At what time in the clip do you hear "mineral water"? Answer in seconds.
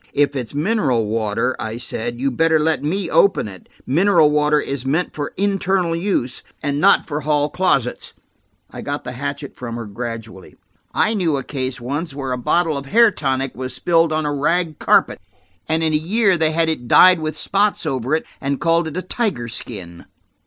0.55-1.55, 3.85-4.59